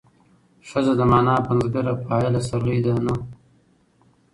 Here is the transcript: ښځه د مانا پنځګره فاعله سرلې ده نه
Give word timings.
ښځه 0.69 0.93
د 0.99 1.01
مانا 1.11 1.35
پنځګره 1.49 1.91
فاعله 2.03 2.41
سرلې 2.47 2.79
ده 2.85 2.93
نه 3.05 3.15